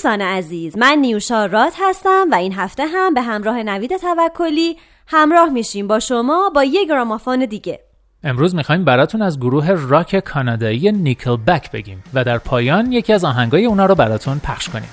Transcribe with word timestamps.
دوستان 0.00 0.20
عزیز 0.20 0.78
من 0.78 0.98
نیوشا 1.00 1.46
رات 1.46 1.72
هستم 1.80 2.26
و 2.30 2.34
این 2.34 2.52
هفته 2.52 2.86
هم 2.86 3.14
به 3.14 3.22
همراه 3.22 3.62
نوید 3.62 3.96
توکلی 3.96 4.76
همراه 5.06 5.48
میشیم 5.48 5.86
با 5.86 6.00
شما 6.00 6.50
با 6.54 6.64
یک 6.64 6.88
گرامافون 6.88 7.46
دیگه. 7.46 7.80
امروز 8.24 8.54
می‌خوایم 8.54 8.84
براتون 8.84 9.22
از 9.22 9.40
گروه 9.40 9.70
راک 9.70 10.18
کانادایی 10.18 10.92
نیکل 10.92 11.36
بک 11.36 11.70
بگیم 11.70 12.04
و 12.14 12.24
در 12.24 12.38
پایان 12.38 12.92
یکی 12.92 13.12
از 13.12 13.24
آهنگای 13.24 13.66
اونا 13.66 13.86
رو 13.86 13.94
براتون 13.94 14.38
پخش 14.38 14.68
کنیم. 14.68 14.88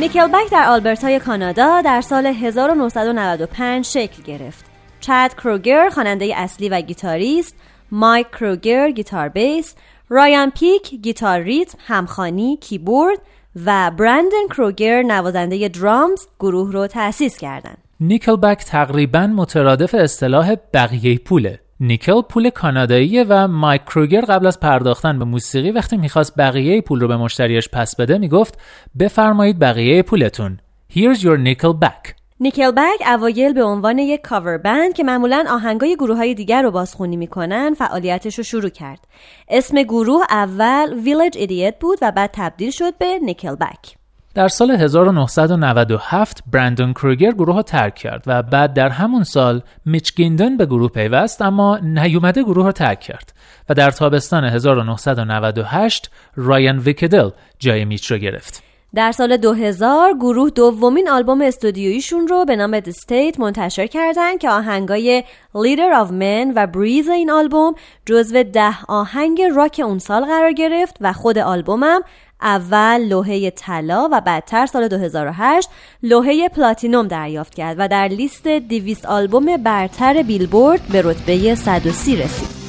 Nickelback 0.00 0.50
در 0.50 0.64
آلبرتای 0.68 1.18
کانادا 1.18 1.80
در 1.80 2.00
سال 2.00 2.26
1995 2.26 3.84
شکل 3.84 4.22
گرفت. 4.22 4.64
چاد 5.00 5.34
کروگر 5.34 5.88
خواننده 5.88 6.32
اصلی 6.36 6.68
و 6.68 6.80
گیتاریست، 6.80 7.56
مایک 7.92 8.30
کروگر 8.30 8.90
گیتار 8.90 9.28
بیس، 9.28 9.74
رایان 10.08 10.50
پیک 10.50 10.94
گیتار 11.02 11.40
ریتم، 11.40 11.78
همخوانی، 11.86 12.58
کیبورد 12.60 13.18
و 13.66 13.90
برندن 13.98 14.46
کروگر 14.50 15.02
نوازنده 15.02 15.68
درامز 15.68 16.26
گروه 16.40 16.72
رو 16.72 16.86
تأسیس 16.86 17.38
کردند. 17.38 17.78
Nickelback 18.00 18.64
تقریبا 18.64 19.26
مترادف 19.26 19.94
اصطلاح 19.94 20.54
بقیه 20.74 21.18
پوله 21.18 21.60
nickel 21.82 22.22
پول 22.22 22.50
کاناداییه 22.50 23.24
و 23.28 23.48
مایک 23.48 23.84
کروگر 23.84 24.20
قبل 24.20 24.46
از 24.46 24.60
پرداختن 24.60 25.18
به 25.18 25.24
موسیقی 25.24 25.70
وقتی 25.70 25.96
می‌خواست 25.96 26.34
بقیه 26.38 26.80
پول 26.80 27.00
رو 27.00 27.08
به 27.08 27.16
مشتریش 27.16 27.68
پس 27.68 27.96
بده 27.96 28.18
می‌گفت 28.18 28.58
بفرمایید 28.98 29.58
بقیه 29.58 30.02
پولتون 30.02 30.58
Here's 30.92 31.18
your 31.18 31.38
nickel 31.46 31.84
back 31.84 32.14
Nickelback 32.40 33.02
اوایل 33.06 33.52
به 33.52 33.62
عنوان 33.62 33.98
یک 33.98 34.20
cover 34.20 34.58
band 34.58 34.92
که 34.92 35.04
معمولا 35.04 35.44
آهنگای 35.50 35.96
گروه 35.96 36.16
های 36.16 36.34
دیگر 36.34 36.62
رو 36.62 36.70
بازخونی 36.70 37.16
می‌کنن 37.16 37.74
فعالیتش 37.74 38.38
رو 38.38 38.44
شروع 38.44 38.70
کرد. 38.70 39.04
اسم 39.48 39.82
گروه 39.82 40.22
اول 40.30 40.94
Village 41.04 41.38
Idiot 41.38 41.74
بود 41.80 41.98
و 42.02 42.12
بعد 42.12 42.30
تبدیل 42.32 42.70
شد 42.70 42.98
به 42.98 43.18
Nickelback. 43.22 43.99
در 44.34 44.48
سال 44.48 44.70
1997 44.70 46.42
برندون 46.52 46.92
کروگر 46.92 47.30
گروه 47.30 47.56
رو 47.56 47.62
ترک 47.62 47.94
کرد 47.94 48.24
و 48.26 48.42
بعد 48.42 48.74
در 48.74 48.88
همون 48.88 49.24
سال 49.24 49.62
میچ 49.84 50.14
گیندن 50.14 50.56
به 50.56 50.66
گروه 50.66 50.90
پیوست 50.90 51.42
اما 51.42 51.78
نیومده 51.78 52.42
گروه 52.42 52.66
رو 52.66 52.72
ترک 52.72 53.00
کرد 53.00 53.32
و 53.68 53.74
در 53.74 53.90
تابستان 53.90 54.44
1998 54.44 56.10
رایان 56.36 56.78
ویکدل 56.78 57.30
جای 57.58 57.84
میچ 57.84 58.10
رو 58.10 58.18
گرفت. 58.18 58.62
در 58.94 59.12
سال 59.12 59.36
2000 59.36 60.14
گروه 60.14 60.50
دومین 60.50 61.08
آلبوم 61.10 61.40
استودیویشون 61.40 62.28
رو 62.28 62.44
به 62.44 62.56
نام 62.56 62.80
The 62.80 62.92
State 62.92 63.38
منتشر 63.38 63.86
کردند 63.86 64.38
که 64.38 64.50
آهنگای 64.50 65.24
Leader 65.54 66.04
of 66.04 66.10
Men 66.10 66.52
و 66.56 66.68
Breeze 66.72 67.10
این 67.10 67.30
آلبوم 67.30 67.74
جزو 68.06 68.42
ده 68.42 68.84
آهنگ 68.88 69.42
راک 69.56 69.80
اون 69.84 69.98
سال 69.98 70.24
قرار 70.24 70.52
گرفت 70.52 70.96
و 71.00 71.12
خود 71.12 71.38
آلبومم 71.38 72.00
اول 72.42 73.06
لوحه 73.08 73.50
طلا 73.50 74.08
و 74.12 74.20
بعدتر 74.20 74.66
سال 74.66 74.88
2008 74.88 75.68
لوحه 76.02 76.48
پلاتینوم 76.48 77.08
دریافت 77.08 77.54
کرد 77.54 77.76
و 77.78 77.88
در 77.88 78.08
لیست 78.08 78.48
200 78.48 79.06
آلبوم 79.06 79.56
برتر 79.56 80.22
بیلبورد 80.22 80.80
به 80.92 81.02
رتبه 81.02 81.54
130 81.54 82.16
رسید. 82.16 82.60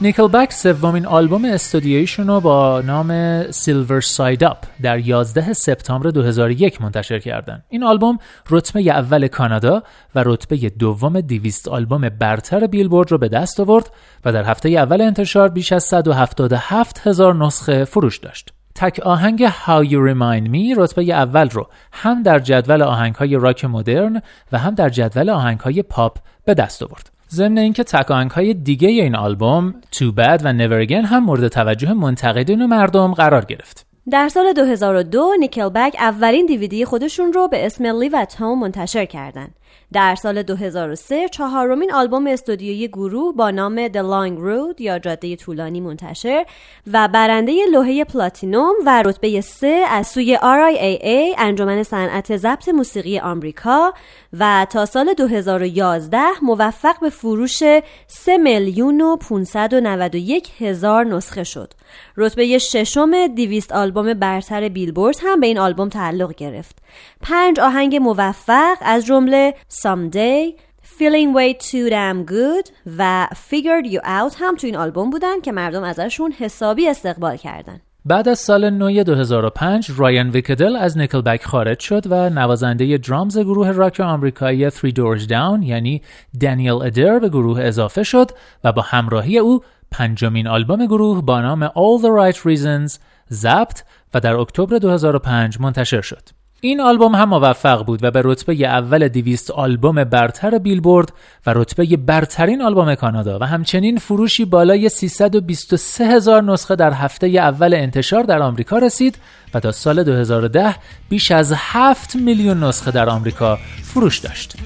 Nickelback 0.00 0.52
سومین 0.52 1.06
آلبوم 1.06 1.44
استودیویشون 1.44 2.26
رو 2.26 2.40
با 2.40 2.80
نام 2.80 3.42
Silver 3.50 4.00
Side 4.00 4.44
Up 4.44 4.56
در 4.82 4.98
11 4.98 5.52
سپتامبر 5.52 6.10
2001 6.10 6.82
منتشر 6.82 7.18
کردن. 7.18 7.62
این 7.68 7.84
آلبوم 7.84 8.18
رتبه 8.50 8.80
اول 8.80 9.26
کانادا 9.26 9.82
و 10.14 10.22
رتبه 10.26 10.56
دوم 10.56 11.20
دویست 11.20 11.68
آلبوم 11.68 12.08
برتر 12.08 12.66
بیلبورد 12.66 13.12
رو 13.12 13.18
به 13.18 13.28
دست 13.28 13.60
آورد 13.60 13.90
و 14.24 14.32
در 14.32 14.44
هفته 14.44 14.68
اول 14.68 15.00
انتشار 15.00 15.48
بیش 15.48 15.72
از 15.72 15.84
177 15.84 17.06
هزار 17.06 17.34
نسخه 17.34 17.84
فروش 17.84 18.18
داشت. 18.18 18.52
تک 18.74 19.00
آهنگ 19.00 19.48
How 19.48 19.84
You 19.88 20.12
Remind 20.12 20.48
Me 20.48 20.78
رتبه 20.78 21.02
اول 21.02 21.48
رو 21.48 21.68
هم 21.92 22.22
در 22.22 22.38
جدول 22.38 22.82
آهنگهای 22.82 23.36
راک 23.36 23.64
مدرن 23.64 24.22
و 24.52 24.58
هم 24.58 24.74
در 24.74 24.88
جدول 24.88 25.30
آهنگهای 25.30 25.82
پاپ 25.82 26.18
به 26.44 26.54
دست 26.54 26.82
آورد. 26.82 27.15
ضمن 27.30 27.58
اینکه 27.58 27.84
تکانک 27.84 28.30
های 28.30 28.54
دیگه 28.54 28.88
این 28.88 29.16
آلبوم 29.16 29.74
تو 29.92 30.12
بد 30.12 30.40
و 30.44 30.84
Again 30.86 31.06
هم 31.06 31.24
مورد 31.24 31.48
توجه 31.48 31.92
منتقدین 31.92 32.62
و 32.62 32.66
مردم 32.66 33.14
قرار 33.14 33.44
گرفت. 33.44 33.86
در 34.10 34.28
سال 34.28 34.52
2002 34.52 35.30
نیکلبک 35.38 35.96
اولین 35.98 36.46
دیویدی 36.46 36.84
خودشون 36.84 37.32
رو 37.32 37.48
به 37.48 37.66
اسم 37.66 38.00
Live 38.00 38.12
at 38.12 38.32
Home 38.32 38.40
منتشر 38.40 39.04
کردند. 39.04 39.54
در 39.92 40.14
سال 40.14 40.42
2003 40.42 41.28
چهارمین 41.28 41.92
آلبوم 41.92 42.26
استودیویی 42.26 42.88
گروه 42.88 43.34
با 43.34 43.50
نام 43.50 43.88
The 43.88 43.90
Long 43.90 44.38
Road 44.38 44.80
یا 44.80 44.98
جاده 44.98 45.36
طولانی 45.36 45.80
منتشر 45.80 46.46
و 46.92 47.08
برنده 47.08 47.52
لوحه 47.72 48.04
پلاتینوم 48.04 48.74
و 48.86 49.02
رتبه 49.02 49.40
3 49.40 49.66
از 49.66 50.06
سوی 50.06 50.36
RIAA 50.36 51.38
انجمن 51.38 51.82
صنعت 51.82 52.36
ضبط 52.36 52.68
موسیقی 52.68 53.18
آمریکا 53.18 53.92
و 54.32 54.66
تا 54.70 54.86
سال 54.86 55.14
2011 55.14 56.18
موفق 56.42 57.00
به 57.00 57.10
فروش 57.10 57.62
3 58.06 58.38
میلیون 58.38 59.00
و 59.00 59.16
591 59.16 60.50
هزار 60.58 61.04
نسخه 61.04 61.44
شد. 61.44 61.72
رتبه 62.16 62.58
ششم 62.58 63.26
دیویست 63.26 63.72
آلبوم 63.72 64.14
برتر 64.14 64.68
بیلبورد 64.68 65.16
هم 65.22 65.40
به 65.40 65.46
این 65.46 65.58
آلبوم 65.58 65.88
تعلق 65.88 66.34
گرفت. 66.34 66.78
پنج 67.20 67.60
آهنگ 67.60 67.96
موفق 67.96 68.76
از 68.80 69.06
جمله 69.06 69.54
Someday 69.72 70.60
Feeling 70.98 71.34
Way 71.36 71.54
Too 71.64 71.90
Damn 71.90 72.30
Good 72.30 72.70
و 72.98 73.28
Figured 73.50 73.86
You 73.90 74.00
Out 74.00 74.34
هم 74.38 74.56
تو 74.56 74.66
این 74.66 74.76
آلبوم 74.76 75.10
بودن 75.10 75.40
که 75.40 75.52
مردم 75.52 75.82
ازشون 75.82 76.32
حسابی 76.32 76.88
استقبال 76.88 77.36
کردن. 77.36 77.80
بعد 78.08 78.28
از 78.28 78.38
سال 78.38 78.70
نو 78.70 79.04
2005 79.04 79.90
رایان 79.96 80.30
ویکدل 80.30 80.76
از 80.76 80.98
نیکلبک 80.98 81.44
خارج 81.44 81.80
شد 81.80 82.02
و 82.06 82.30
نوازنده 82.30 82.98
درامز 82.98 83.38
گروه 83.38 83.70
راک 83.70 84.00
آمریکایی 84.00 84.70
Three 84.70 84.92
Doors 84.92 85.28
Down 85.28 85.62
یعنی 85.62 86.02
دانیل 86.40 86.72
ادر 86.72 87.18
به 87.18 87.28
گروه 87.28 87.60
اضافه 87.62 88.02
شد 88.02 88.30
و 88.64 88.72
با 88.72 88.82
همراهی 88.82 89.38
او 89.38 89.60
پنجمین 89.90 90.46
آلبوم 90.46 90.86
گروه 90.86 91.22
با 91.22 91.40
نام 91.40 91.68
All 91.68 92.02
the 92.02 92.34
Right 92.34 92.38
Reasons 92.38 92.98
ضبط 93.32 93.82
و 94.14 94.20
در 94.20 94.36
اکتبر 94.36 94.78
2005 94.78 95.60
منتشر 95.60 96.00
شد. 96.00 96.28
این 96.60 96.80
آلبوم 96.80 97.14
هم 97.14 97.28
موفق 97.28 97.84
بود 97.84 98.04
و 98.04 98.10
به 98.10 98.22
رتبه 98.24 98.54
اول 98.54 99.08
200 99.08 99.50
آلبوم 99.50 100.04
برتر 100.04 100.58
بیلبورد 100.58 101.12
و 101.46 101.52
رتبه 101.54 101.96
برترین 101.96 102.62
آلبوم 102.62 102.94
کانادا 102.94 103.38
و 103.38 103.44
همچنین 103.44 103.98
فروشی 103.98 104.44
بالای 104.44 104.88
323 104.88 106.06
هزار 106.06 106.42
نسخه 106.42 106.76
در 106.76 106.92
هفته 106.92 107.26
اول 107.26 107.74
انتشار 107.74 108.22
در 108.22 108.42
آمریکا 108.42 108.78
رسید 108.78 109.18
و 109.54 109.60
تا 109.60 109.72
سال 109.72 110.04
2010 110.04 110.76
بیش 111.08 111.30
از 111.30 111.52
7 111.56 112.16
میلیون 112.16 112.64
نسخه 112.64 112.90
در 112.90 113.08
آمریکا 113.08 113.58
فروش 113.82 114.18
داشت. 114.18 114.56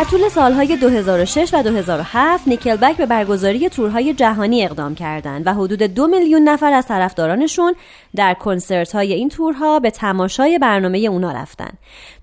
در 0.00 0.06
طول 0.06 0.28
سالهای 0.28 0.76
2006 0.76 1.54
و 1.54 1.62
2007 1.62 2.48
نیکلبک 2.48 2.96
به 2.96 3.06
برگزاری 3.06 3.68
تورهای 3.68 4.14
جهانی 4.14 4.64
اقدام 4.64 4.94
کردند 4.94 5.46
و 5.46 5.54
حدود 5.54 5.82
دو 5.82 6.06
میلیون 6.06 6.42
نفر 6.42 6.72
از 6.72 6.86
طرفدارانشون 6.86 7.74
در 8.16 8.34
کنسرت 8.34 8.92
های 8.92 9.12
این 9.12 9.28
تورها 9.28 9.80
به 9.80 9.90
تماشای 9.90 10.58
برنامه 10.58 10.98
اونا 10.98 11.32
رفتن. 11.32 11.70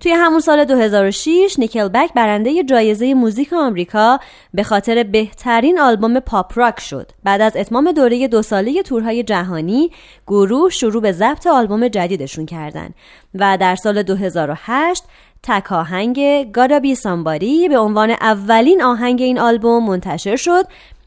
توی 0.00 0.12
همون 0.12 0.40
سال 0.40 0.64
2006 0.64 1.54
نیکلبک 1.58 2.14
برنده 2.14 2.64
جایزه 2.64 3.14
موزیک 3.14 3.52
آمریکا 3.52 4.18
به 4.54 4.62
خاطر 4.62 5.02
بهترین 5.02 5.80
آلبوم 5.80 6.20
پاپ 6.20 6.58
راک 6.58 6.80
شد. 6.80 7.10
بعد 7.24 7.40
از 7.40 7.56
اتمام 7.56 7.92
دوره 7.92 8.28
دو 8.28 8.42
ساله 8.42 8.82
تورهای 8.82 9.22
جهانی، 9.22 9.90
گروه 10.26 10.70
شروع 10.70 11.02
به 11.02 11.12
ضبط 11.12 11.46
آلبوم 11.46 11.88
جدیدشون 11.88 12.46
کردند 12.46 12.94
و 13.34 13.56
در 13.60 13.76
سال 13.76 14.02
2008 14.02 15.04
تک 15.42 15.72
آهنگ 15.72 16.20
گادا 16.52 16.80
بی 16.80 16.94
سامباری 16.94 17.68
به 17.68 17.78
عنوان 17.78 18.10
اولین 18.10 18.82
آهنگ 18.82 19.22
این 19.22 19.38
آلبوم 19.38 19.86
منتشر 19.86 20.36
شد 20.36 20.64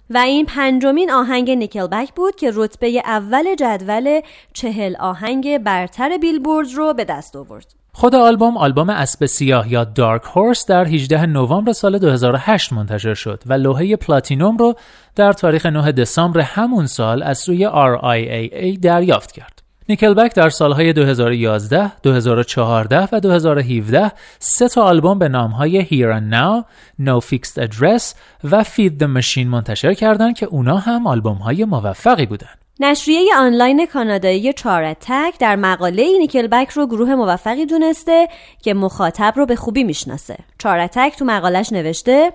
و 0.10 0.18
این 0.18 0.46
پنجمین 0.46 1.12
آهنگ 1.12 1.52
نیکلبک 1.52 2.14
بود 2.14 2.36
که 2.36 2.52
رتبه 2.56 3.02
اول 3.06 3.56
جدول 3.56 4.22
چهل 4.54 4.96
آهنگ 5.00 5.58
برتر 5.58 6.18
بیلبورد 6.18 6.68
رو 6.76 6.94
به 6.94 7.06
دست 7.06 7.36
آورد. 7.36 7.74
خود 7.94 8.16
آلبوم 8.16 8.58
آلبوم 8.58 8.90
اسب 8.90 9.26
سیاه 9.26 9.72
یا 9.72 9.84
دارک 9.84 10.22
هورس 10.36 10.66
در 10.66 10.86
18 10.86 11.26
نوامبر 11.26 11.74
سال 11.74 12.00
2008 12.00 12.74
منتشر 12.74 13.14
شد 13.14 13.44
و 13.46 13.54
لوحه 13.54 13.96
پلاتینوم 13.96 14.58
رو 14.58 14.74
در 15.16 15.34
تاریخ 15.34 15.66
9 15.66 15.92
دسامبر 15.92 16.40
همون 16.40 16.86
سال 16.86 17.24
از 17.24 17.38
سوی 17.38 17.68
RIAA 17.68 18.80
دریافت 18.80 19.32
کرد. 19.32 19.61
نیکلبک 19.90 20.36
در 20.36 20.50
سالهای 20.50 20.94
2011, 20.94 21.92
2014 22.04 23.08
و 23.12 23.20
2017 23.20 24.12
سه 24.40 24.68
تا 24.68 24.84
آلبوم 24.84 25.20
به 25.20 25.30
نامهای 25.30 25.86
Here 25.86 26.20
and 26.20 26.34
Now, 26.34 26.66
No 27.02 27.26
Fixed 27.26 27.64
Address 27.64 28.04
و 28.44 28.64
Feed 28.64 28.92
the 29.00 29.22
Machine 29.22 29.46
منتشر 29.46 29.94
کردند 29.94 30.36
که 30.36 30.46
اونا 30.46 30.78
هم 30.78 31.08
آلبوم 31.08 31.38
های 31.38 31.66
موفقی 31.66 32.26
بودند. 32.26 32.58
نشریه 32.80 33.36
آنلاین 33.38 33.86
کانادایی 33.86 34.54
چارتک 34.54 35.34
در 35.40 35.56
مقاله 35.56 36.18
نیکلبک 36.20 36.70
رو 36.70 36.88
گروه 36.88 37.16
موفقی 37.16 37.66
دونسته 37.66 38.28
که 38.62 38.74
مخاطب 38.74 39.34
رو 39.36 39.46
به 39.46 39.56
خوبی 39.56 39.84
می‌شناسه. 39.84 40.38
چارتک 40.58 41.16
تو 41.20 41.26
مقالش 41.26 41.74
نوشته 41.74 42.32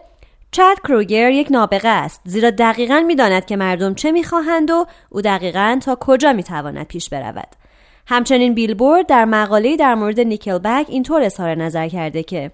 چاد 0.57 0.81
کروگر 0.85 1.31
یک 1.31 1.49
نابغه 1.51 1.89
است. 1.89 2.21
زیرا 2.25 2.51
دقیقا 2.51 3.01
می‌داند 3.01 3.47
که 3.47 3.57
مردم 3.57 3.95
چه 3.95 4.13
می‌خواهند 4.13 4.71
و 4.71 4.87
او 5.11 5.21
دقیقا 5.21 5.79
تا 5.83 5.97
کجا 6.01 6.33
می‌تواند 6.33 6.87
پیش 6.87 7.09
برود. 7.09 7.49
همچنین 8.07 8.55
بیلبورد 8.55 9.07
در 9.07 9.25
مقاله 9.25 9.77
در 9.77 9.95
مورد 9.95 10.21
نیکلبک 10.21 10.87
اینطور 10.89 11.23
اظهار 11.23 11.55
نظر 11.55 11.89
کرده 11.89 12.23
که 12.23 12.51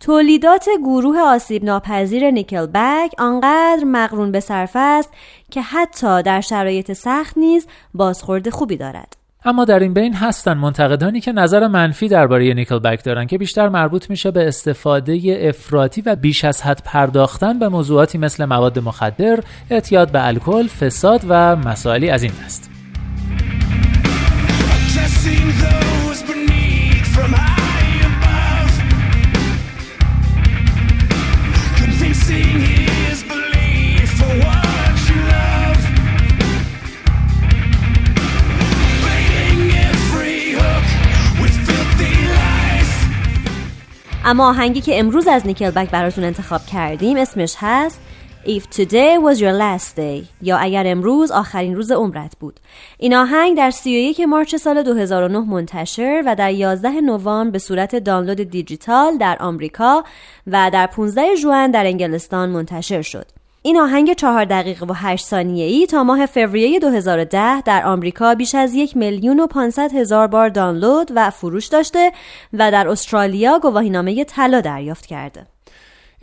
تولیدات 0.00 0.68
گروه 0.82 1.20
آسیب 1.20 1.64
ناپذیر 1.64 2.30
نیکلبک 2.30 3.14
آنقدر 3.18 3.84
مقرون 3.84 4.32
به 4.32 4.40
صرف 4.40 4.72
است 4.74 5.10
که 5.50 5.62
حتی 5.62 6.22
در 6.22 6.40
شرایط 6.40 6.92
سخت 6.92 7.38
نیز 7.38 7.66
بازخورد 7.94 8.50
خوبی 8.50 8.76
دارد. 8.76 9.21
اما 9.44 9.64
در 9.64 9.78
این 9.78 9.94
بین 9.94 10.14
هستن 10.14 10.52
منتقدانی 10.52 11.20
که 11.20 11.32
نظر 11.32 11.66
منفی 11.66 12.08
درباره 12.08 12.54
نیکل 12.54 12.78
بک 12.78 13.04
دارن 13.04 13.26
که 13.26 13.38
بیشتر 13.38 13.68
مربوط 13.68 14.10
میشه 14.10 14.30
به 14.30 14.48
استفاده 14.48 15.38
افراطی 15.42 16.00
و 16.00 16.16
بیش 16.16 16.44
از 16.44 16.62
حد 16.62 16.82
پرداختن 16.84 17.58
به 17.58 17.68
موضوعاتی 17.68 18.18
مثل 18.18 18.44
مواد 18.44 18.78
مخدر، 18.78 19.40
اعتیاد 19.70 20.12
به 20.12 20.26
الکل، 20.26 20.66
فساد 20.66 21.20
و 21.28 21.56
مسائلی 21.56 22.10
از 22.10 22.22
این 22.22 22.32
دست. 22.44 22.70
اما 44.24 44.48
آهنگی 44.48 44.80
که 44.80 44.98
امروز 44.98 45.28
از 45.28 45.46
نیکلبک 45.46 45.90
براتون 45.90 46.24
انتخاب 46.24 46.66
کردیم 46.66 47.16
اسمش 47.16 47.54
هست 47.58 48.00
If 48.44 48.62
today 48.62 49.18
was 49.18 49.38
your 49.38 49.52
last 49.52 49.96
day 49.96 50.26
یا 50.42 50.56
اگر 50.56 50.82
امروز 50.86 51.30
آخرین 51.30 51.76
روز 51.76 51.92
عمرت 51.92 52.36
بود. 52.40 52.60
این 52.98 53.14
آهنگ 53.14 53.56
در 53.56 53.70
31 53.70 54.20
مارچ 54.20 54.56
سال 54.56 54.82
2009 54.82 55.38
منتشر 55.38 56.22
و 56.26 56.34
در 56.34 56.52
11 56.52 56.90
نوامبر 56.90 57.50
به 57.50 57.58
صورت 57.58 57.96
دانلود 57.96 58.36
دیجیتال 58.36 59.18
در 59.18 59.36
آمریکا 59.40 60.04
و 60.46 60.70
در 60.72 60.86
15 60.86 61.34
ژوئن 61.34 61.70
در 61.70 61.86
انگلستان 61.86 62.48
منتشر 62.48 63.02
شد. 63.02 63.41
این 63.64 63.80
آهنگ 63.80 64.12
چهار 64.12 64.44
دقیقه 64.44 64.86
و 64.86 64.92
هشت 64.92 65.26
ثانیه 65.26 65.64
ای 65.64 65.86
تا 65.86 66.02
ماه 66.02 66.26
فوریه 66.26 66.78
2010 66.78 67.60
در 67.60 67.86
آمریکا 67.86 68.34
بیش 68.34 68.54
از 68.54 68.74
یک 68.74 68.96
میلیون 68.96 69.40
و 69.40 69.46
500 69.46 69.94
هزار 69.94 70.26
بار 70.26 70.48
دانلود 70.48 71.10
و 71.14 71.30
فروش 71.30 71.66
داشته 71.66 72.12
و 72.52 72.70
در 72.70 72.88
استرالیا 72.88 73.58
گواهینامه 73.58 74.24
طلا 74.24 74.60
دریافت 74.60 75.06
کرده. 75.06 75.46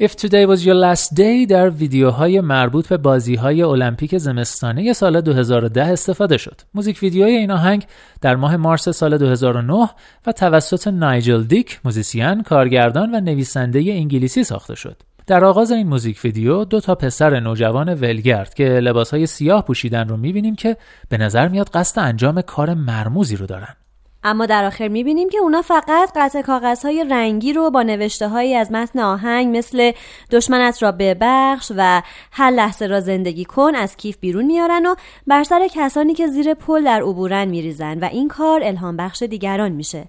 If 0.01 0.11
Today 0.11 0.45
Was 0.47 0.63
Your 0.63 0.79
Last 0.85 1.15
Day 1.15 1.47
در 1.49 1.69
ویدیوهای 1.69 2.41
مربوط 2.41 2.87
به 2.87 2.97
بازیهای 2.97 3.61
المپیک 3.61 4.17
زمستانه 4.17 4.93
سال 4.93 5.21
2010 5.21 5.83
استفاده 5.83 6.37
شد. 6.37 6.61
موزیک 6.73 6.99
ویدیوی 7.01 7.31
این 7.31 7.51
آهنگ 7.51 7.85
در 8.21 8.35
ماه 8.35 8.57
مارس 8.57 8.89
سال 8.89 9.17
2009 9.17 9.89
و 10.27 10.31
توسط 10.31 10.87
نایجل 10.87 11.43
دیک، 11.43 11.79
موزیسین، 11.85 12.43
کارگردان 12.43 13.15
و 13.15 13.19
نویسنده 13.19 13.79
انگلیسی 13.79 14.43
ساخته 14.43 14.75
شد. 14.75 15.08
در 15.29 15.45
آغاز 15.45 15.71
این 15.71 15.87
موزیک 15.87 16.19
ویدیو 16.23 16.65
دو 16.65 16.79
تا 16.79 16.95
پسر 16.95 17.39
نوجوان 17.39 17.93
ولگرد 17.93 18.53
که 18.53 18.63
لباسهای 18.63 19.27
سیاه 19.27 19.65
پوشیدن 19.65 20.07
رو 20.07 20.17
می‌بینیم 20.17 20.55
که 20.55 20.77
به 21.09 21.17
نظر 21.17 21.47
میاد 21.47 21.69
قصد 21.69 21.99
انجام 21.99 22.41
کار 22.41 22.73
مرموزی 22.73 23.35
رو 23.35 23.45
دارن. 23.45 23.75
اما 24.23 24.45
در 24.45 24.65
آخر 24.65 24.87
می‌بینیم 24.87 25.29
که 25.29 25.37
اونا 25.37 25.61
فقط 25.61 26.11
قطع 26.15 26.41
کاغذهای 26.41 27.05
رنگی 27.09 27.53
رو 27.53 27.69
با 27.69 27.83
نوشته 27.83 28.27
هایی 28.27 28.55
از 28.55 28.71
متن 28.71 28.99
آهنگ 28.99 29.57
مثل 29.57 29.91
دشمنت 30.31 30.83
را 30.83 30.91
ببخش 30.91 31.71
و 31.77 32.01
هر 32.31 32.51
لحظه 32.51 32.87
را 32.87 32.99
زندگی 32.99 33.45
کن 33.45 33.75
از 33.75 33.97
کیف 33.97 34.17
بیرون 34.17 34.45
میارن 34.45 34.85
و 34.85 34.95
بر 35.27 35.43
سر 35.43 35.67
کسانی 35.73 36.13
که 36.13 36.27
زیر 36.27 36.53
پل 36.53 36.83
در 36.83 37.01
عبورن 37.01 37.45
میریزن 37.45 37.99
و 37.99 38.05
این 38.05 38.27
کار 38.27 38.63
الهام 38.63 38.97
بخش 38.97 39.23
دیگران 39.23 39.71
میشه. 39.71 40.05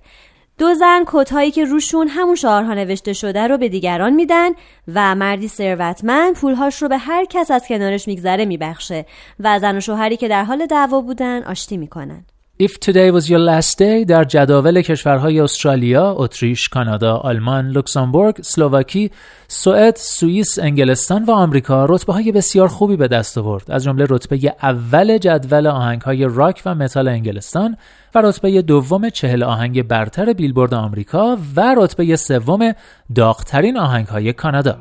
دو 0.61 0.75
زن 0.75 1.05
کتهایی 1.07 1.51
که 1.51 1.65
روشون 1.65 2.09
همون 2.09 2.35
شعارها 2.35 2.75
نوشته 2.75 3.13
شده 3.13 3.47
رو 3.47 3.59
به 3.59 3.69
دیگران 3.69 4.13
میدن 4.13 4.51
و 4.95 5.15
مردی 5.15 5.49
ثروتمند 5.49 6.35
پولهاش 6.35 6.83
رو 6.83 6.89
به 6.89 6.99
هر 6.99 7.25
کس 7.25 7.51
از 7.51 7.67
کنارش 7.67 8.09
میگذره 8.09 8.45
میبخشه 8.45 9.07
و 9.41 9.59
زن 9.59 9.77
و 9.77 9.81
شوهری 9.81 10.17
که 10.17 10.29
در 10.29 10.45
حال 10.45 10.67
دعوا 10.67 11.01
بودن 11.01 11.43
آشتی 11.43 11.77
می‌کنن. 11.77 12.25
If 12.67 12.79
today 12.79 13.11
was 13.11 13.31
your 13.31 13.39
last 13.39 13.79
day 13.79 14.05
در 14.09 14.25
جداول 14.25 14.83
کشورهای 14.83 15.41
استرالیا، 15.41 16.15
اتریش، 16.19 16.69
کانادا، 16.69 17.17
آلمان، 17.17 17.69
لوکزامبورگ، 17.69 18.37
اسلواکی، 18.39 19.11
سوئد، 19.49 19.97
سوئیس، 19.97 20.59
انگلستان 20.59 21.25
و 21.25 21.31
آمریکا 21.31 21.85
رتبه 21.85 22.13
های 22.13 22.33
بسیار 22.33 22.69
خوبی 22.69 22.97
به 22.97 23.09
دست 23.09 23.39
آورد. 23.39 23.71
از 23.71 23.85
جمله 23.85 24.07
رتبه 24.09 24.55
اول 24.63 25.19
جدول 25.19 25.67
آهنگ 25.67 26.01
های 26.01 26.25
راک 26.25 26.63
و 26.67 26.75
متال 26.75 27.09
انگلستان 27.09 27.77
و 28.15 28.23
رتبه 28.23 28.63
دوم 28.63 29.11
چهل 29.11 29.43
آهنگ 29.43 29.83
برتر 29.83 30.33
بیلبورد 30.33 30.75
آمریکا 30.75 31.39
و 31.57 31.75
رتبه 31.79 32.17
سوم 32.17 32.73
داغترین 33.15 33.79
آهنگ 33.79 34.07
های 34.07 34.33
کانادا. 34.33 34.79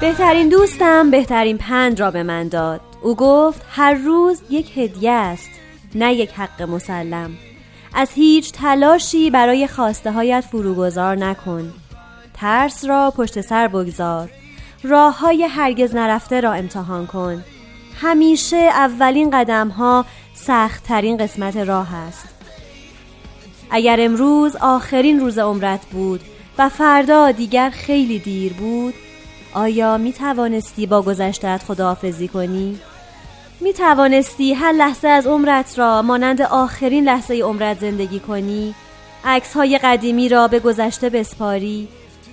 بهترین 0.00 0.48
دوستم 0.48 1.10
بهترین 1.10 1.58
پند 1.58 2.00
را 2.00 2.10
به 2.10 2.22
من 2.22 2.48
داد. 2.48 2.80
او 3.02 3.16
گفت 3.16 3.62
هر 3.70 3.94
روز 3.94 4.42
یک 4.50 4.78
هدیه 4.78 5.10
است 5.10 5.50
نه 5.94 6.14
یک 6.14 6.30
حق 6.30 6.62
مسلم. 6.62 7.30
از 7.94 8.10
هیچ 8.14 8.52
تلاشی 8.52 9.30
برای 9.30 9.66
خواسته 9.66 10.12
هایت 10.12 10.40
فروگذار 10.40 11.16
نکن. 11.16 11.72
ترس 12.34 12.84
را 12.84 13.12
پشت 13.16 13.40
سر 13.40 13.68
بگذار. 13.68 14.30
راه 14.82 15.18
های 15.18 15.42
هرگز 15.42 15.94
نرفته 15.94 16.40
را 16.40 16.52
امتحان 16.52 17.06
کن. 17.06 17.44
همیشه 18.00 18.56
اولین 18.56 19.30
قدم 19.30 19.68
ها 19.68 20.04
سخت 20.34 20.84
ترین 20.84 21.16
قسمت 21.16 21.56
راه 21.56 21.94
است 21.94 22.28
اگر 23.70 23.96
امروز 24.00 24.56
آخرین 24.56 25.20
روز 25.20 25.38
عمرت 25.38 25.86
بود 25.86 26.20
و 26.58 26.68
فردا 26.68 27.30
دیگر 27.30 27.70
خیلی 27.70 28.18
دیر 28.18 28.52
بود 28.52 28.94
آیا 29.54 29.98
می 29.98 30.12
توانستی 30.12 30.86
با 30.86 31.02
گذشتت 31.02 31.62
خداحافظی 31.68 32.28
کنی؟ 32.28 32.78
می 33.60 33.72
توانستی 33.72 34.54
هر 34.54 34.72
لحظه 34.72 35.08
از 35.08 35.26
عمرت 35.26 35.78
را 35.78 36.02
مانند 36.02 36.42
آخرین 36.42 37.04
لحظه 37.04 37.34
عمرت 37.34 37.80
زندگی 37.80 38.20
کنی؟ 38.20 38.74
عکس 39.24 39.54
های 39.54 39.78
قدیمی 39.78 40.28
را 40.28 40.48
به 40.48 40.58
گذشته 40.58 41.10
بسپاری؟ 41.10 41.88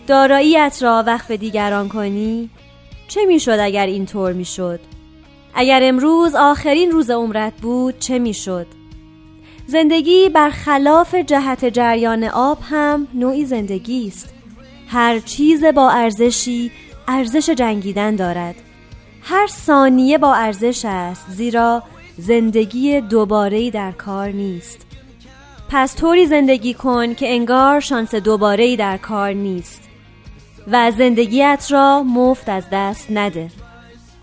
داراییت 0.07 0.77
را 0.81 1.03
وقف 1.07 1.31
دیگران 1.31 1.89
کنی؟ 1.89 2.49
چه 3.07 3.25
می‌شد 3.25 3.57
اگر 3.61 3.85
اینطور 3.85 4.33
می‌شد؟ 4.33 4.79
اگر 5.53 5.79
امروز 5.83 6.35
آخرین 6.35 6.91
روز 6.91 7.09
عمرت 7.09 7.53
بود 7.61 7.99
چه 7.99 8.19
می‌شد؟ 8.19 8.67
زندگی 9.67 10.29
برخلاف 10.29 11.15
جهت 11.15 11.65
جریان 11.65 12.23
آب 12.23 12.57
هم 12.69 13.07
نوعی 13.13 13.45
زندگی 13.45 14.07
است. 14.07 14.33
هر 14.87 15.19
چیز 15.19 15.63
با 15.63 15.89
ارزشی 15.89 16.71
ارزش 17.07 17.49
جنگیدن 17.49 18.15
دارد. 18.15 18.55
هر 19.21 19.47
ثانیه 19.47 20.17
با 20.17 20.35
ارزش 20.35 20.85
است 20.85 21.25
زیرا 21.29 21.83
زندگی 22.17 23.01
دوباره 23.01 23.71
در 23.71 23.91
کار 23.91 24.29
نیست. 24.29 24.85
پس 25.69 25.95
طوری 25.95 26.25
زندگی 26.25 26.73
کن 26.73 27.13
که 27.13 27.33
انگار 27.33 27.79
شانس 27.79 28.15
دوباره 28.15 28.75
در 28.75 28.97
کار 28.97 29.31
نیست. 29.31 29.81
و 30.67 30.91
زندگیت 30.91 31.67
را 31.69 32.03
مفت 32.03 32.49
از 32.49 32.63
دست 32.71 33.11
نده 33.11 33.47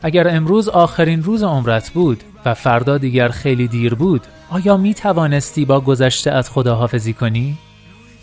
اگر 0.06 0.28
امروز 0.28 0.68
آخرین 0.68 1.22
روز 1.22 1.42
عمرت 1.42 1.90
بود 1.90 2.24
و 2.44 2.54
فردا 2.54 2.98
دیگر 2.98 3.28
خیلی 3.28 3.68
دیر 3.68 3.94
بود 3.94 4.20
آیا 4.50 4.76
می 4.76 4.94
توانستی 4.94 5.64
با 5.64 5.80
گذشته 5.80 6.30
از 6.30 6.50
خداحافظی 6.50 7.12
کنی؟ 7.12 7.58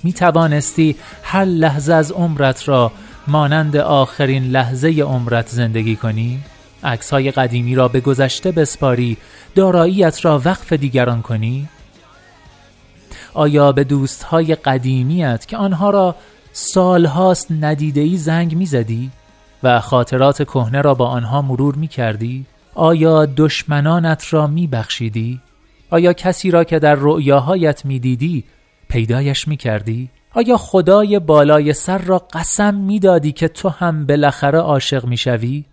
می 0.04 0.14
توانستی 0.14 0.96
هر 1.24 1.46
لحظه 1.46 1.94
از 1.94 2.12
عمرت 2.12 2.70
را 2.70 2.92
مانند 3.28 3.78
آخرین 3.78 4.44
لحظه 4.44 4.90
عمرت 5.02 5.48
زندگی 5.48 5.96
کنی؟ 5.96 6.40
عکس 6.84 7.10
های 7.14 7.32
قدیمی 7.32 7.76
را 7.76 7.88
به 7.88 8.00
گذشته 8.00 8.52
بسپاری 8.52 9.18
داراییت 9.56 10.26
را 10.26 10.42
وقف 10.46 10.74
دیگران 10.74 11.22
کنی؟ 11.22 11.68
آیا 13.34 13.72
به 13.72 13.84
دوست 13.84 14.24
های 14.24 14.56
قدیمیت 14.56 15.46
که 15.48 15.58
آنها 15.58 15.90
را 15.90 16.16
سالهاست 16.54 17.52
ندیدهی 17.52 18.18
زنگ 18.18 18.56
می‌زدی 18.56 19.12
و 19.64 19.80
خاطرات 19.80 20.44
کهنه 20.44 20.82
را 20.82 20.94
با 20.94 21.08
آنها 21.08 21.42
مرور 21.42 21.76
می 21.76 21.88
کردی؟ 21.88 22.46
آیا 22.76 23.26
دشمنانت 23.26 24.34
را 24.34 24.48
می 24.48 24.68
بخشیدی؟ 24.68 25.42
آیا 25.90 26.14
کسی 26.14 26.52
را 26.52 26.64
که 26.64 26.80
در 26.80 26.96
رؤیاهایت 26.96 27.86
می 27.86 28.00
دیدی 28.00 28.44
پیدایش 28.90 29.48
می 29.48 29.58
کردی؟ 29.58 30.10
آیا 30.34 30.58
خدای 30.58 31.20
بالای 31.20 31.74
سر 31.74 31.98
را 31.98 32.18
قسم 32.18 32.76
می 32.76 33.00
دادی 33.00 33.32
که 33.32 33.48
تو 33.48 33.70
هم 33.70 34.06
بالاخره 34.06 34.60
عاشق 34.60 35.06
می 35.06 35.18
شوی؟ 35.18 35.66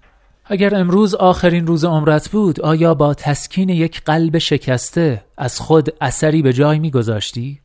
اگر 0.45 0.75
امروز 0.75 1.15
آخرین 1.15 1.67
روز 1.67 1.85
عمرت 1.85 2.29
بود 2.29 2.61
آیا 2.61 2.95
با 2.95 3.15
تسکین 3.15 3.69
یک 3.69 4.03
قلب 4.05 4.39
شکسته 4.39 5.25
از 5.37 5.61
خود 5.61 5.89
اثری 6.01 6.43
به 6.43 6.53
جای 6.53 6.79
می 6.79 6.91
گذاشتی؟ 6.91 7.61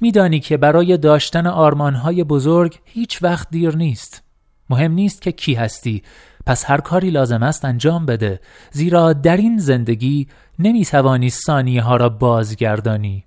میدانی 0.00 0.40
که 0.40 0.56
برای 0.56 0.96
داشتن 0.96 1.46
آرمانهای 1.46 2.24
بزرگ 2.24 2.78
هیچ 2.84 3.22
وقت 3.22 3.48
دیر 3.50 3.76
نیست 3.76 4.29
مهم 4.70 4.92
نیست 4.92 5.22
که 5.22 5.32
کی 5.32 5.54
هستی. 5.54 6.02
پس 6.46 6.64
هر 6.70 6.80
کاری 6.80 7.10
لازم 7.10 7.42
است 7.42 7.64
انجام 7.64 8.06
بده. 8.06 8.40
زیرا 8.70 9.12
در 9.12 9.36
این 9.36 9.58
زندگی 9.58 10.28
نمی‌توانی 10.58 11.30
ثانیه 11.30 11.82
ها 11.82 11.96
را 11.96 12.08
بازگردانی. 12.08 13.24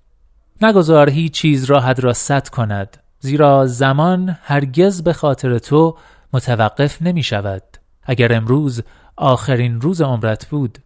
نگذار 0.62 1.10
هیچ 1.10 1.32
چیز 1.32 1.64
راحت 1.64 2.04
را 2.04 2.12
ست 2.12 2.48
کند. 2.48 2.96
زیرا 3.20 3.66
زمان 3.66 4.38
هرگز 4.42 5.02
به 5.02 5.12
خاطر 5.12 5.58
تو 5.58 5.96
متوقف 6.32 7.02
نمی 7.02 7.22
شود. 7.22 7.62
اگر 8.02 8.32
امروز 8.32 8.82
آخرین 9.16 9.80
روز 9.80 10.02
عمرت 10.02 10.46
بود. 10.46 10.78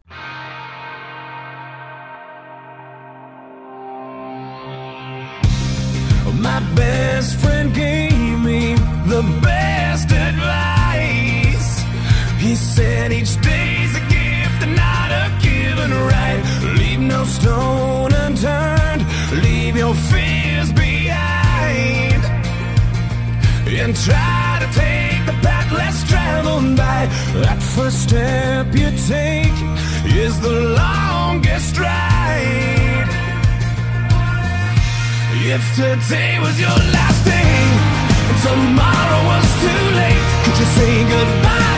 My 6.43 6.61
best 6.79 7.33
friend 7.43 7.69
gave 7.75 8.39
me 8.47 8.61
the 9.13 9.23
best 9.43 9.58
said 12.79 13.11
each 13.13 13.35
day's 13.51 13.93
a 14.03 14.05
gift 14.19 14.59
and 14.67 14.75
not 14.77 15.11
a 15.23 15.27
given 15.43 15.91
right. 16.15 16.41
Leave 16.81 17.01
no 17.15 17.25
stone 17.25 18.13
unturned, 18.25 19.03
leave 19.45 19.75
your 19.83 19.95
fears 20.11 20.71
behind. 20.85 22.23
And 23.81 23.93
try 24.09 24.49
to 24.63 24.69
take 24.85 25.21
the 25.31 25.37
path 25.47 25.69
less 25.81 25.99
traveled 26.11 26.77
by. 26.77 27.01
That 27.45 27.61
first 27.75 27.99
step 28.07 28.67
you 28.81 28.91
take 29.15 29.59
is 30.23 30.35
the 30.47 30.57
longest 30.83 31.73
ride. 31.79 33.09
If 35.55 35.65
today 35.81 36.33
was 36.45 36.57
your 36.65 36.79
last 36.97 37.21
day 37.35 37.55
and 38.29 38.39
tomorrow 38.49 39.21
was 39.33 39.47
too 39.63 39.83
late, 40.01 40.27
could 40.45 40.57
you 40.61 40.69
say 40.77 40.93
goodbye 41.15 41.78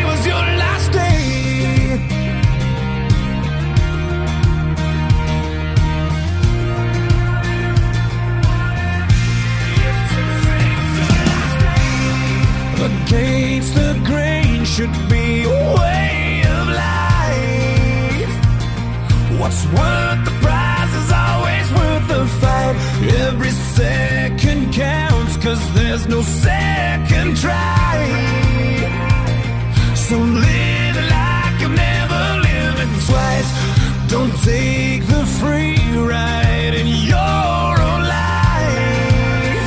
should 14.71 15.09
be 15.09 15.43
a 15.43 15.49
way 15.49 16.43
of 16.47 16.67
life. 16.87 18.31
What's 19.37 19.65
worth 19.65 20.23
the 20.23 20.35
prize 20.45 20.93
is 21.01 21.11
always 21.11 21.67
worth 21.77 22.07
the 22.07 22.25
fight. 22.39 22.75
Every 23.27 23.51
second 23.79 24.71
counts, 24.71 25.35
cause 25.43 25.61
there's 25.73 26.07
no 26.07 26.21
second 26.21 27.35
try. 27.35 27.97
So 29.93 30.15
live 30.17 30.97
like 31.17 31.55
you've 31.61 31.77
never 31.89 32.23
lived 32.47 33.07
twice. 33.07 33.51
Don't 34.07 34.33
take 34.51 35.05
the 35.05 35.25
free 35.39 35.81
ride 35.97 36.75
in 36.81 36.87
your 37.11 37.71
own 37.89 38.01
life. 38.19 39.63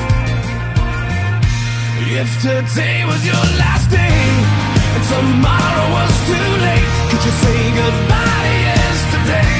If 2.20 2.30
today 2.40 3.04
was 3.04 3.22
your 3.26 3.44
last 3.60 3.90
day 3.90 4.63
tomorrow 5.12 5.86
was 5.96 6.12
too 6.28 6.48
late, 6.66 6.88
could 7.10 7.22
you 7.26 7.34
say 7.42 7.58
goodbye 7.80 8.52
yesterday? 8.70 9.52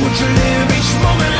Would 0.00 0.16
you 0.20 0.28
live 0.42 0.68
each 0.78 0.92
moment 1.04 1.33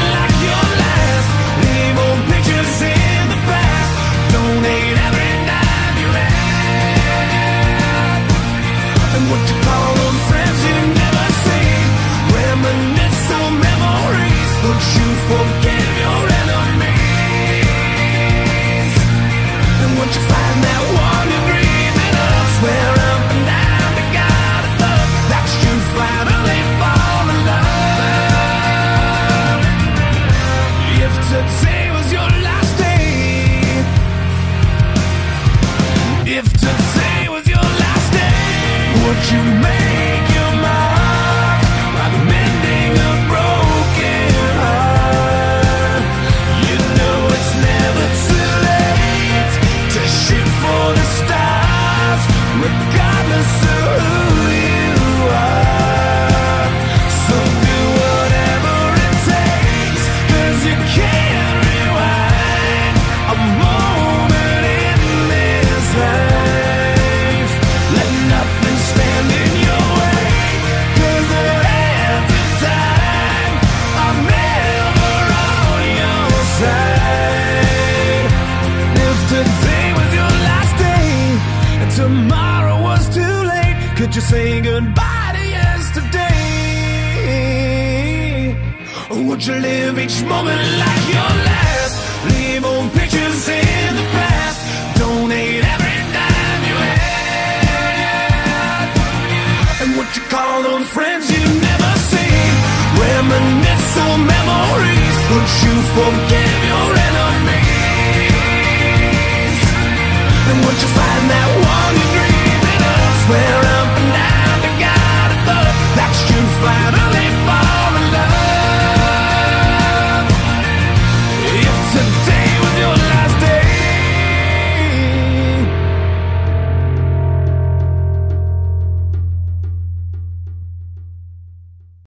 moment 90.27 90.84